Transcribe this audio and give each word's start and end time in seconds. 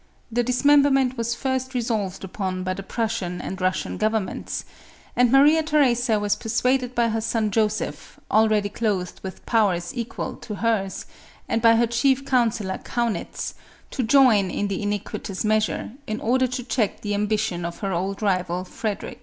The 0.31 0.41
dismemberment 0.41 1.15
was 1.15 1.35
first 1.35 1.75
resolved 1.75 2.23
upon 2.23 2.63
by 2.63 2.73
the 2.73 2.81
Prussian 2.81 3.39
and 3.39 3.61
Russian 3.61 3.97
governments; 3.97 4.65
and 5.15 5.31
Maria 5.31 5.61
Theresa 5.61 6.19
was 6.19 6.35
per 6.35 6.49
suaded 6.49 6.95
by 6.95 7.09
her 7.09 7.21
son 7.21 7.51
Joseph, 7.51 8.19
already 8.31 8.67
clothed 8.69 9.19
with 9.21 9.45
powers 9.45 9.95
equal 9.95 10.37
to 10.37 10.55
hers, 10.55 11.05
and 11.47 11.61
by 11.61 11.75
her 11.75 11.85
chief 11.85 12.25
counsellor, 12.25 12.79
Kaunitz, 12.83 13.53
to 13.91 14.01
join 14.01 14.49
in 14.49 14.69
the 14.69 14.81
iniquitous 14.81 15.45
measure, 15.45 15.91
in 16.07 16.19
order 16.19 16.47
to 16.47 16.63
check 16.63 17.01
the 17.01 17.13
ambition 17.13 17.63
of 17.63 17.81
her 17.81 17.93
old 17.93 18.23
rival, 18.23 18.63
Frederic. 18.63 19.19